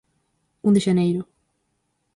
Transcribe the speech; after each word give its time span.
Un 0.67 0.71
de 0.75 0.81
xaneiro. 0.85 1.21